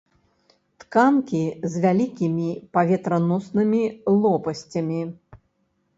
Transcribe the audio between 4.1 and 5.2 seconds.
лопасцямі.